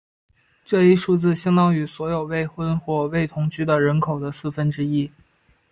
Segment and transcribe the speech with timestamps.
[0.65, 5.11] 这一数字相当于所有未婚或未同居的人口的四分之一。